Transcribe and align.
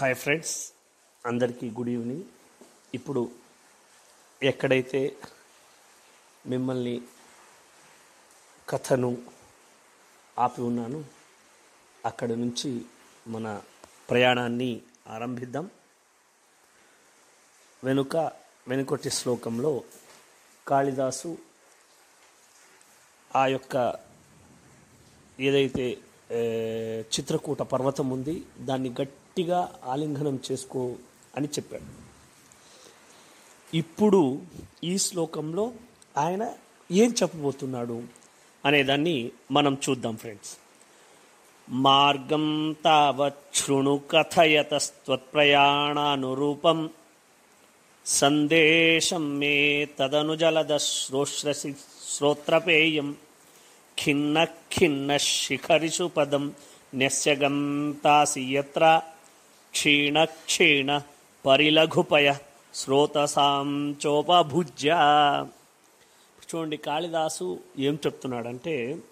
Hi 0.00 0.14
friends 0.14 0.52
అందరికీ 1.26 1.70
good 1.70 1.88
evening. 1.88 2.22
ఇప్పుడు 2.94 3.30
ఎక్కడైతే 4.42 5.00
మిమ్మల్ని 6.46 6.94
కథను 8.68 9.10
ఆపి 10.38 10.62
ఉన్నాను 10.62 11.04
అక్కడ 12.04 12.30
నుంచి 12.32 12.70
మన 13.28 13.62
ప్రయాణాన్ని 14.10 14.70
ఆరంభిద్దాం. 15.06 15.70
వెనుక 17.84 18.16
వెనుకటి 18.68 19.10
శ్లోకంలో 19.10 19.84
కాళిదాసు 20.68 21.38
ఆ 23.36 23.46
యొక్క 23.46 23.76
ఏదైతే 25.40 25.88
చిత్రకూట 27.14 27.62
పర్వతం 27.74 28.10
ఉంది 28.10 28.46
దాన్ని 28.60 28.92
గట్టిగా 29.40 29.80
ఆలింగనం 29.84 30.40
చేసుకో 30.52 30.96
అని 31.36 31.46
చెప్పాడు. 31.46 31.84
ఇప్పుడు 33.76 34.42
ఈ 34.84 34.98
శ్లోకంలో 34.98 35.72
ఆయన 36.18 36.52
ఏం 36.90 37.14
చెప్పబోతున్నాడు 37.22 38.02
అనేదాన్ని 38.66 39.30
మనం 39.50 39.78
చూద్దాం 39.88 40.16
ఫ్రెండ్స్. 40.16 40.56
మార్గం 41.70 42.76
తావత్ 42.84 44.10
కథయతస్త్వత్ప్రయాణానురూపం 44.10 46.90
సందేశం 48.06 49.38
మే 49.38 49.88
తదనుజలద 49.98 50.76
శ్రోశ్రసి 50.76 51.74
శ్రోత్రపేయం 52.08 53.16
ఖిన్న 54.04 54.44
ఖిన్న 54.44 55.16
శిఖరిషు 55.16 56.04
పదం 56.04 56.52
న్యస్యగంతాసి 56.94 58.42
యత్ర 58.42 59.00
క్షీణ 59.74 60.24
క్షీణ 60.24 61.00
పరిలఘుపయ 61.46 62.34
శ్రోతసాంచోపభుజ్య 62.74 64.90
చూడండి 66.48 66.76
కాళిదాసు 66.76 67.58
ఏం 67.78 67.98
చెప్తున్నాడంటే 68.06 69.02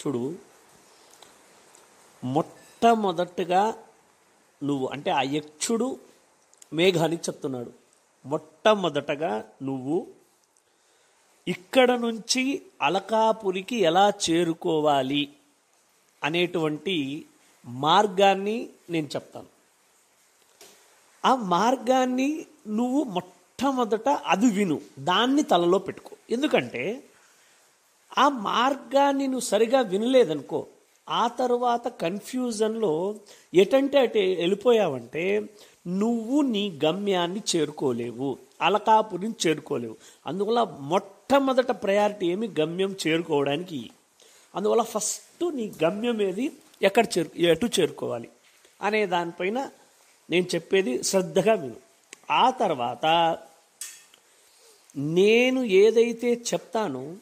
చూడు 0.00 0.34
మొట్టమొదటగా 2.22 3.74
నువ్వు 4.62 4.86
అంటే 4.86 5.10
ఆ 5.10 5.22
యక్షుడు 5.22 5.98
మేఘానికి 6.72 7.22
చెప్తున్నాడు. 7.22 7.70
మొట్టమొదటగా 8.26 9.44
నువ్వు 9.62 10.06
ఇక్కడ 11.48 11.92
నుంచి 11.92 12.62
అలకాపురికి 12.82 13.76
ఎలా 13.76 14.12
చేరుకోవాలి 14.24 15.28
అనేటువంటి 16.24 17.26
మార్గాన్ని 17.66 18.68
నేను 18.90 19.06
చెప్తాను. 19.06 19.53
ఆ 21.24 21.34
మార్గాన్ని 21.34 22.46
నువ్వు 22.68 23.04
మొట్టమొదట 23.04 24.08
అది 24.08 24.46
విను. 24.46 24.80
దాన్ని 24.98 25.42
తలలో 25.42 25.78
పెట్టుకో. 25.78 26.16
ఎందుకంటే 26.30 27.02
ఆ 28.18 28.28
మార్గాన్ని 28.28 29.24
నువ్వు 29.24 29.40
సరిగా 29.40 29.80
వినలేదనుకో 29.80 30.66
ఆ 31.10 31.26
తర్వాత 31.26 31.88
కన్ఫ్యూజన్లో 31.88 33.14
ఎటంటే 33.54 33.98
అటు 33.98 34.18
వెళ్ళిపోయావంటే 34.18 35.46
నువ్వు 35.86 36.40
నీ 36.40 36.80
గమ్యాన్ని 36.84 37.42
చేరుకోలేవు 37.56 38.38
అలకాపురిని 38.62 39.34
చేరుకోలేవు. 39.46 39.96
అందువల్ల 40.26 40.76
మొట్టమొదట 40.80 41.70
ప్రయారిటీ 41.70 42.26
ఏమి? 42.26 42.50
గమ్యం 42.60 42.96
చేరుకోవడానికి. 43.06 43.90
అందువల్ల 44.54 44.82
ఫస్ట్ 44.82 45.56
నీ 45.56 45.72
గమ్యం 45.84 46.22
ఏది? 46.22 46.52
ఎక్కడ 46.82 47.06
చేరు 47.18 47.30
ఎటు 47.36 47.66
చేరుకోవాలి? 47.80 48.28
అనే 48.82 49.06
దానిపైన 49.06 49.70
నేను 50.30 50.46
చెప్పేది 50.54 51.04
శ్రద్ధగా 51.04 51.54
విను. 51.54 51.76
ఆ 52.30 52.50
తర్వాత 52.50 53.38
నేను 54.96 55.62
ఏదైతే 55.62 56.32
చెప్తానో 56.32 57.16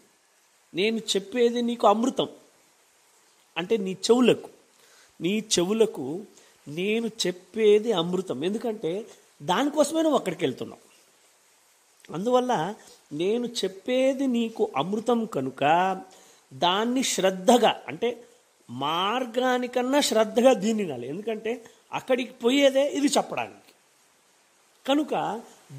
నేను 0.74 0.96
చెప్పేది 0.96 1.62
నీకు 1.62 1.86
అమృతం. 1.86 2.28
అంటే 3.56 3.76
నీ 3.76 3.92
చెవులకు. 3.92 4.48
నీ 5.20 5.38
చెవులకు 5.38 6.24
నేను 6.68 7.10
చెప్పేది 7.26 7.92
అమృతం. 7.92 8.44
ఎందుకంటే 8.44 9.06
దానికోసమే 9.42 10.02
నువ్వు 10.02 10.18
అక్కడికి 10.18 10.44
వెళ్తున్నావు. 10.44 10.92
అందువల్ల 12.12 12.74
నేను 13.12 13.46
చెప్పేది 13.46 14.26
నీకు 14.26 14.70
అమృతం 14.76 15.24
కనుక 15.24 16.00
దాన్ని 16.52 17.02
శ్రద్ధగా 17.04 17.82
అంటే 17.88 18.24
మార్గానికన్నా 18.84 20.00
శ్రద్ధగా 20.00 20.52
దీన్ని 20.64 20.82
వినాలి. 20.84 21.06
ఎందుకంటే 21.12 21.52
అక్కడికి 21.98 22.34
పోయేదే 22.42 22.84
ఇది 22.98 23.08
చెప్పడానికి. 23.16 23.58
కనుక 24.86 25.14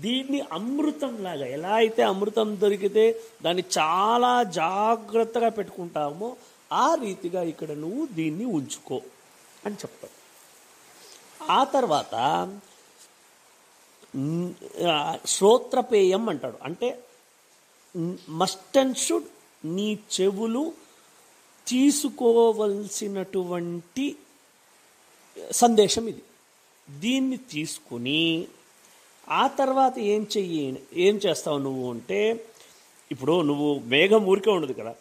దీన్ని 0.03 0.39
అమృతంలాగా 0.57 1.45
ఎలా 1.55 1.73
అయితే 1.81 2.01
అమృతం 2.03 2.49
దొరికితే 2.61 3.05
దాన్ని 3.43 3.63
చాలా 3.77 4.43
జాగ్రత్తగా 4.43 5.49
పెట్టుకుంటామో 5.49 6.29
ఆ 6.83 6.87
రీతిగా 7.03 7.41
ఇక్కడ 7.53 7.71
నువ్వు 7.83 8.03
దీన్ని 8.19 8.45
ఉంచుకో 8.57 8.99
అని 9.65 9.75
చెప్తాడు 9.81 10.17
ఆ 11.57 11.63
తర్వాత 11.75 12.15
శ్రోత్రపేయం 15.25 16.23
అంటాడు. 16.29 16.57
అంటే 16.63 16.89
మస్ట్ 18.41 18.77
అండ్ 18.81 18.97
షుడ్ 18.97 19.29
నీ 19.65 19.87
చెవులు 20.15 20.63
తీసుకోవలసినటువంటి 21.67 24.15
సందేశం 25.51 26.07
ఇది. 26.07 26.23
దీన్ని 26.89 27.37
తీసుకుని 27.37 28.47
ఆ 29.29 29.47
తర్వాత 29.47 29.99
ఏం 29.99 30.27
చెయ్యి 30.37 30.79
ఏం 30.93 31.15
చేస్తావు 31.15 31.57
నువ్వు 31.57 31.91
అంటే 31.91 32.45
ఇప్పుడు 33.11 33.41
నువ్వు 33.41 33.79
మేఘం 33.79 34.25
ఊరికే 34.25 34.51
ఉండదు 34.51 34.73
కదా 34.73 34.95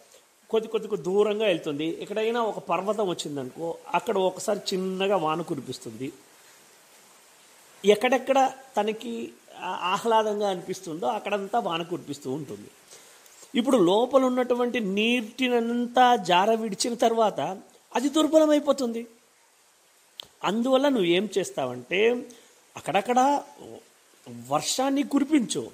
కొద్ది 0.51 0.69
కొద్ది 0.69 0.97
దూరంగా 0.97 1.45
వెళ్తుంది. 1.45 2.03
ఎక్కడైనా 2.03 2.43
ఒక 2.43 2.59
పర్వతం 2.59 3.09
వచ్చిందనుకో 3.09 3.79
అక్కడ 3.95 4.19
ఒకసారి 4.19 4.61
చిన్నగా 4.73 5.17
వాన 5.17 5.43
కురిపిస్తుంది. 5.43 6.13
ఎక్కడెక్కడ 7.85 8.53
తనకి 8.77 9.33
ఆహ్లాదంగా 9.63 10.51
అనిపిస్తుందో 10.51 11.07
అక్కడంతా 11.07 11.59
వాన 11.59 11.83
కురిపిస్తూ 11.83 12.33
ఉంటుంది. 12.33 12.71
ఇప్పుడు 13.55 13.77
లోపల 13.77 14.25
ఉన్నటువంటి 14.25 14.81
నీటినంతా 14.81 16.17
జార 16.17 16.55
విడిచిన 16.55 16.95
తర్వాత 16.95 17.41
అది 17.95 18.09
దుర్బలమైపోతుంది. 18.09 19.07
అందువల్ల 20.45 20.89
నువ్వు 20.89 21.07
ఏం 21.07 21.29
చేస్తావంటే 21.39 22.29
అక్కడక్కడ 22.77 23.43
వర్షాన్ని 24.49 25.03
కురిపించు. 25.03 25.71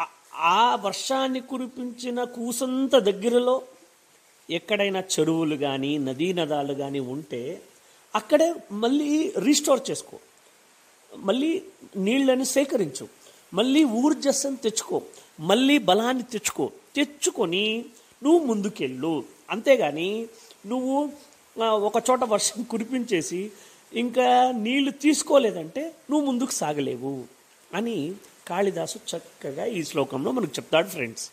ఆ- 0.00 0.06
ఆ 0.34 0.74
వర్షాన్ని 0.74 1.40
కురిపించిన 1.40 2.24
కూసంత 2.24 2.96
దగ్గరలో 2.96 3.62
ఎక్కడైనా 4.50 5.00
చెరువులు 5.00 5.56
కానీ 5.56 5.98
నదీ 5.98 6.32
నదాలు 6.32 6.74
కానీ 6.74 7.00
ఉంటే 7.00 7.62
అక్కడే 8.14 8.54
మళ్ళీ 8.72 9.32
రీస్టోర్ 9.38 9.90
చేసుకో. 9.90 10.18
మళ్ళీ 11.16 11.62
నీళ్ళని 11.96 12.44
సేకరించు. 12.44 13.25
మళ్ళీ 13.54 13.84
ఊర్జస్సును 13.84 14.56
తెచ్చుకో 14.56 15.02
మళ్ళీ 15.40 15.78
బలాన్ని 15.78 16.22
తెచ్చుకో. 16.22 16.70
తెచ్చుకొని 16.96 17.84
నువ్వు 18.22 18.46
ముందుకెళ్ళు. 18.46 19.24
అంతేగాని 19.50 20.26
నువ్వు 20.66 21.10
ఒక 21.62 22.02
చోట 22.10 22.24
వర్షం 22.24 22.62
కురిపించేసి 22.62 23.50
ఇంకా 23.94 24.52
నీళ్ళు 24.56 24.90
తీసుకోలేదంటే 24.90 25.94
నువ్వు 26.10 26.26
ముందుకు 26.26 26.52
సాగలేవు 26.52 27.24
అని 27.74 28.12
కాళిదాసు 28.46 29.16
చక్కగా 29.16 29.64
ఈ 29.64 29.84
శ్లోకంలో 29.84 30.32
మనకు 30.32 30.50
చెప్తాడు 30.50 30.88
ఫ్రెండ్స్. 30.88 31.30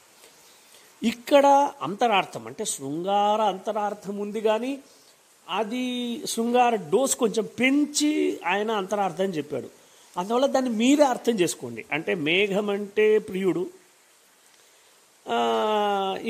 ఇక్కడ 1.03 1.71
అంతరార్థం 1.81 2.47
అంటే 2.47 2.65
శృంగార 2.65 3.41
అంతరార్థం 3.41 4.17
ఉంది 4.17 4.41
కానీ 4.41 4.79
అది 5.49 5.83
శృంగార 6.27 6.75
డోస్ 6.75 7.15
కొంచెం 7.15 7.47
పెంచి 7.59 8.39
ఆయన 8.45 8.71
అంతరార్థం 8.71 9.25
చెప్పాడు. 9.25 9.82
అందువల్ల 10.17 10.45
దాన్ని 10.45 10.71
మీరే 10.71 11.03
అర్థం 11.03 11.35
చేసుకోండి. 11.39 11.85
అంటే 11.91 12.15
మేఘం 12.15 12.69
అంటే 12.69 13.19
ప్రియుడు 13.19 13.63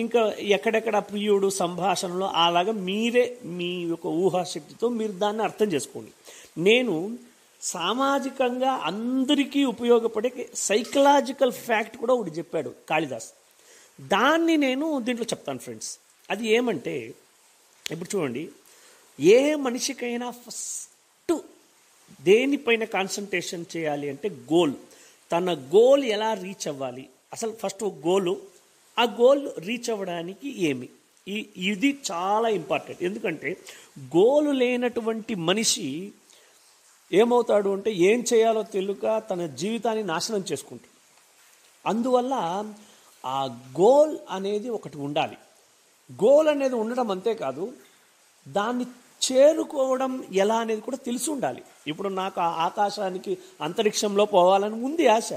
ఇంకా 0.02 0.22
ఎక్కడెక్కడ 0.40 0.98
ప్రియుడు 0.98 1.50
సంభాషణలో 1.50 2.28
అలాగా 2.36 2.72
మీరే 2.72 3.38
మీ 3.44 3.70
యొక్క 3.84 4.08
ఊహాశక్తితో 4.08 4.90
మీరు 4.90 5.12
దాన్ని 5.12 5.44
అర్థం 5.44 5.66
చేసుకోండి. 5.66 6.12
నేను 6.58 7.18
సామాజికంగా 7.62 8.72
అందరికీ 8.72 9.64
ఉపయోగపడే 9.64 10.50
సైకలాజికల్ 10.56 11.52
ఫ్యాక్ట్ 11.52 11.98
కూడా 11.98 12.14
ఒకటి 12.14 12.32
చెప్పాడు 12.32 12.74
కాళిదాస్. 12.90 13.30
దాన్ని 14.02 14.58
నేను 14.58 15.00
దీంట్లో 15.00 15.26
చెప్తాను 15.26 15.60
ఫ్రెండ్స్. 15.60 15.92
అది 16.30 16.48
ఏమంటే 16.48 17.14
ఇప్పుడు 17.92 18.10
చూడండి 18.16 18.50
ఏ 19.20 19.56
మనిషికైనా 19.56 20.30
ఫస్ట్ 20.30 20.93
దేనిపైన 22.22 22.84
కాన్సన్ట్రేషన్ 22.84 23.66
చేయాలి 23.78 24.10
అంటే 24.10 24.30
గోల్ 24.30 24.74
తన 25.32 25.54
గోల్ 25.54 26.04
ఎలా 26.04 26.34
రీచ్ 26.34 26.68
అవ్వాలి? 26.68 27.10
అసలు 27.34 27.52
ఫస్ట్ 27.52 27.84
ఒక 27.84 27.94
గోలు 28.08 28.42
ఆ 29.00 29.04
గోల్ 29.04 29.50
రీచ్ 29.58 29.90
అవ్వడానికి 29.90 30.66
ఏమి? 30.66 30.90
ఈ 31.28 31.50
ఇది 31.58 32.00
చాలా 32.12 32.50
ఇంపార్టెంట్ 32.50 33.04
ఎందుకంటే 33.04 33.58
గోలు 34.00 34.52
లేనటువంటి 34.52 35.36
మనిషి 35.36 36.12
ఏమవుతాడు 37.12 37.70
అంటే 37.70 37.92
ఏం 37.92 38.24
చేయాలో 38.34 38.64
తెలియక 38.64 39.24
తన 39.32 39.46
జీవితాన్ని 39.46 40.04
నాశనం 40.04 40.44
చేసుకుంటాడు. 40.52 40.94
అందువల్ల 41.90 42.34
ఆ 43.26 43.46
గోల్ 43.80 44.18
అనేది 44.30 44.70
ఒకటి 44.70 44.98
ఉండాలి. 44.98 45.38
గోల్ 46.14 46.48
అనేది 46.48 46.76
ఉండడం 46.76 47.12
అంతేకాదు 47.12 47.74
దాన్ని 48.48 48.86
చేరుకోవడం 49.32 50.24
ఎలా 50.34 50.56
అనేది 50.56 50.82
కూడా 50.82 50.98
తెలిసి 50.98 51.32
ఉండాలి. 51.32 51.64
ఇప్పుడు 51.88 52.10
నాకు 52.10 52.42
ఆ 52.42 52.50
ఆకాశానికి 52.66 53.38
అంతరిక్షంలో 53.62 54.26
పోవాలని 54.26 54.86
ఉంది 54.86 55.08
ఆశ. 55.08 55.34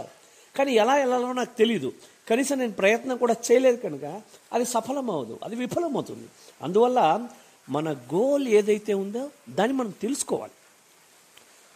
కానీ 0.57 0.73
ఎలా 0.73 0.95
వెళ్ళాలో 0.95 1.33
నాకు 1.33 1.57
తెలియదు 1.59 1.93
కనీసం 2.31 2.59
నేను 2.59 2.73
ప్రయత్నం 2.73 3.17
కూడా 3.17 3.37
చేయలేదు 3.53 3.77
కనుక 3.77 4.21
అది 4.53 4.65
సఫలమవదు 4.65 5.39
అది 5.45 5.57
విఫలమవుతుంది. 5.57 6.29
అందువల్ల 6.63 7.29
మన 7.69 7.93
గోల్ 7.93 8.49
ఏదైతే 8.49 8.95
ఉందో 8.95 9.31
దాన్ని 9.49 9.77
మనం 9.77 9.91
తెలుసుకోవాలి. 9.91 10.53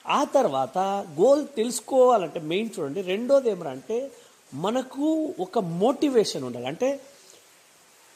ఆ 0.09 0.25
తర్వాత 0.25 0.79
గోల్ 1.21 1.47
తెలుసుకోవాలంటే 1.57 2.41
మెయిన్ 2.41 2.71
చూడండి 2.79 3.01
రెండోది 3.03 3.51
అంటే 3.51 4.11
మనకు 4.55 5.35
ఒక 5.41 5.59
మోటివేషన్ 5.59 6.45
ఉండాలి. 6.45 6.67
అంటే 6.67 7.01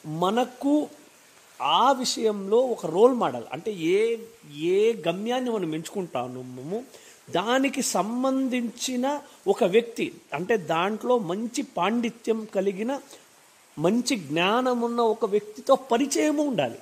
మనకు 0.07 0.89
ఆ 1.63 1.93
విషయంలో 1.93 2.59
ఒక 2.59 2.87
రోల్ 2.87 3.15
మోడల్. 3.15 3.45
అంటే 3.53 3.73
ఏ 3.73 4.17
ఏ 4.55 4.95
గమ్యాన్ని 5.09 5.51
మనం 5.51 5.75
ఎంచుకుంటాము 5.75 6.85
దానికి 7.31 7.83
సంబంధించిన 7.83 9.21
ఒక 9.49 9.65
వ్యక్తి 9.65 10.13
అంటే 10.35 10.57
దాంట్లో 10.57 11.19
మంచి 11.19 11.63
పాండిత్యం 11.63 12.45
కలిగిన 12.45 13.01
మంచి 13.79 14.17
జ్ఞానం 14.17 14.81
ఉన్న 14.81 15.01
ఒక 15.01 15.25
వ్యక్తితో 15.25 15.75
పరిచయము 15.75 16.43
ఉండాలి. 16.45 16.79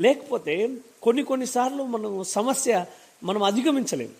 లేకపోతే 0.00 0.78
కొన్ని 1.02 1.22
కొన్నిసార్లు 1.24 1.82
మనం 1.82 2.24
సమస్య 2.24 2.86
మనం 3.24 3.42
అధిగమించలేము 3.42 4.16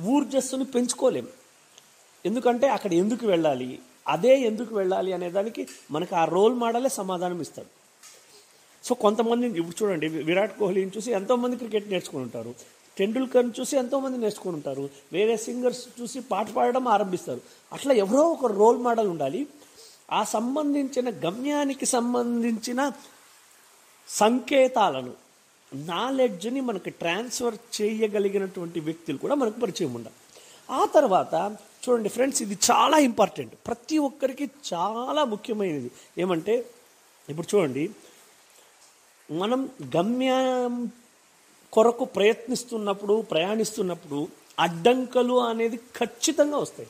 ఊర్జస్సును 0.00 0.64
పెంచుకోలేము 0.64 1.28
ఎందుకంటే 2.26 2.68
అక్కడ 2.68 2.92
ఎందుకు 2.92 3.26
వెళ్ళాలి 3.26 3.78
అదే 4.08 4.40
ఎందుకు 4.40 4.74
వెళ్ళాలి 4.74 5.12
అనేదానికి 5.12 5.68
మనకు 5.90 6.16
ఆ 6.16 6.24
రోల్ 6.24 6.54
మోడలే 6.54 6.88
సమాధానం 6.88 7.40
ఇస్తాడు. 7.40 7.83
సో 8.86 8.92
కొంతమంది 9.04 9.46
ఇప్పుడు 9.60 9.76
చూడండి 9.80 10.08
విరాట్ 10.28 10.54
కోహ్లీని 10.60 10.92
చూసి 10.96 11.10
ఎంతోమంది 11.20 11.56
క్రికెట్ 11.62 11.86
నేర్చుకుని 11.92 12.22
ఉంటారు 12.28 12.52
టెండూల్కర్ని 12.96 13.52
చూసి 13.58 13.74
ఎంతోమంది 13.82 14.16
నేర్చుకుని 14.24 14.56
ఉంటారు 14.58 14.84
వేరే 15.12 15.34
సింగర్స్ 15.44 15.82
చూసి 16.00 16.18
పాట 16.32 16.46
పాడడం 16.56 16.84
ఆరంభిస్తారు. 16.94 17.40
అట్లా 17.72 17.92
ఎవరో 18.04 18.24
ఒక 18.34 18.50
రోల్ 18.60 18.78
మోడల్ 18.86 19.08
ఉండాలి. 19.14 19.40
ఆ 20.18 20.20
సంబంధించిన 20.34 21.08
గమ్యానికి 21.24 21.86
సంబంధించిన 21.96 22.80
సంకేతాలను 24.08 25.14
నాలెడ్జ్ని 25.72 26.60
మనకి 26.60 26.90
ట్రాన్స్ఫర్ 27.02 27.56
చేయగలిగినటువంటి 27.76 28.80
వ్యక్తులు 28.80 29.18
కూడా 29.24 29.34
మనకు 29.42 29.58
పరిచయం 29.60 29.92
ఉండాలి. 29.98 30.18
ఆ 30.70 30.82
తర్వాత 30.96 31.34
చూడండి 31.82 32.08
ఫ్రెండ్స్ 32.08 32.40
ఇది 32.42 32.56
చాలా 32.70 32.96
ఇంపార్టెంట్. 33.08 33.54
ప్రతి 33.66 33.96
ఒక్కరికి 34.08 34.46
చాలా 34.72 35.22
ముఖ్యమైనది. 35.32 35.90
ఏమంటే 36.18 36.54
ఇప్పుడు 37.28 37.48
చూడండి 37.52 37.84
మనం 39.30 39.70
గమ్యం 39.96 40.92
కొరకు 41.72 42.04
ప్రయత్నిస్తున్నప్పుడు 42.04 43.22
ప్రయాణిస్తున్నప్పుడు 43.22 44.28
అడ్డంకులు 44.60 45.40
అనేది 45.40 45.76
ఖచ్చితంగా 45.76 46.56
వస్తాయి. 46.56 46.88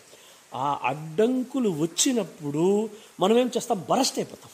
ఆ 0.54 0.80
అడ్డంకులు 0.82 1.68
వచ్చినప్పుడు 1.68 2.88
మనం 3.20 3.38
ఏం 3.38 3.50
చేస్తాం? 3.56 3.84
బరస్ట్ 3.90 4.18
అయిపోతాం. 4.18 4.50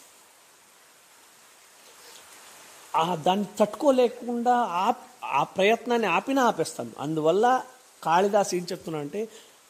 ఆ 3.03 3.15
దాన్ని 3.15 3.47
తట్టుకోలేకుండా 3.59 4.55
ఆ 4.56 4.94
ఆ 5.25 5.43
ప్రయత్నాన్ని 5.43 6.09
ఆపినా 6.09 6.44
ఆపేస్తాం. 6.44 6.93
అందువల్ల 6.99 7.65
కాళిదాస్ 8.03 8.55
ఏం 8.55 8.67
చెప్తున్నా 8.73 9.00
అంటే 9.00 9.29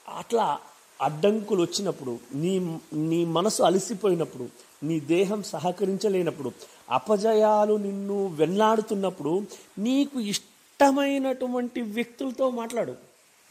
అట్లా 0.09 0.61
అడ్డంకులు 1.03 1.63
వచ్చినప్పుడు 1.63 2.19
నీ 2.35 2.79
నీ 2.93 3.25
మనసు 3.25 3.63
అలసిపోయినప్పుడు 3.63 4.49
నీ 4.83 5.01
దేహం 5.01 5.43
సహకరించలేనప్పుడు 5.43 6.53
అపజయాలు 6.91 7.75
నిన్ను 7.75 8.27
వెన్నాడుతున్నప్పుడు 8.27 9.47
నీకు 9.79 10.21
ఇష్టమైనటువంటి 10.21 11.81
వ్యక్తులతో 11.81 12.51
మాట్లాడు. 12.51 12.95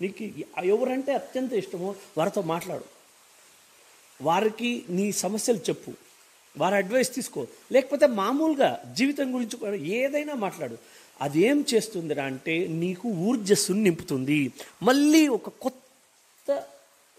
నీకు 0.02 0.24
ఎవరంటే 0.64 1.14
అత్యంత 1.14 1.54
ఇష్టమో 1.54 1.96
వారితో 2.18 2.42
మాట్లాడు. 2.42 2.84
వారికి 4.22 4.86
నీ 4.90 5.12
సమస్యలు 5.12 5.58
చెప్పు. 5.58 5.92
వారి 6.58 6.76
అడ్వైస్ 6.76 7.16
తీసుకో. 7.16 7.48
లేకపోతే 7.72 8.08
మామూలుగా 8.08 8.94
జీవితం 8.94 9.36
గురించి 9.36 9.88
ఏదైనా 9.90 10.34
మాట్లాడు. 10.34 10.78
అదేం 11.22 11.66
చేస్తుందిరా 11.74 12.24
అంటే 12.24 12.68
నీకు 12.68 13.10
ఊర్జస్సును 13.10 13.82
నింపుతుంది. 13.82 14.54
మళ్ళీ 14.84 15.28
ఒక 15.28 15.50
కొత్త 15.50 16.64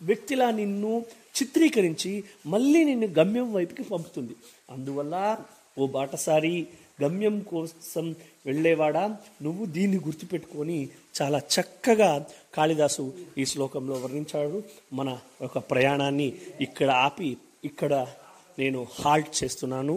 వ్యక్తిలా 0.03 0.51
నిన్ను 0.51 1.05
చిత్రీకరించి 1.43 2.25
మళ్ళీ 2.47 2.85
నిన్ను 2.85 3.07
గమ్యం 3.07 3.53
వైపుకి 3.53 3.83
పంపుతుంది. 3.83 4.37
అందువల్ల 4.71 5.39
ఓ 5.81 5.87
బాటసారి 5.97 6.55
గమ్యం 7.03 7.37
కోసం 7.41 8.07
వెళ్ళేవాడా? 8.47 9.05
నువ్వు 9.43 9.63
దీన్ని 9.77 9.99
గుర్తుపెట్టుకొని 10.07 10.79
చాలా 11.19 11.39
చక్కగా 11.55 12.11
కాళిదాసు 12.55 13.05
ఈ 13.39 13.45
శ్లోకంలో 13.53 13.97
వర్ణించాడు. 14.03 14.59
మన 14.93 15.19
ఒక 15.43 15.59
ప్రయాణాన్ని 15.71 16.29
ఇక్కడ 16.61 16.91
ఆపి 17.07 17.31
ఇక్కడ 17.65 17.95
నేను 18.59 18.87
హాల్ట్ 19.01 19.33
చేస్తున్నాను. 19.41 19.97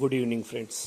Good 0.00 0.14
evening 0.14 0.46
friends. 0.50 0.80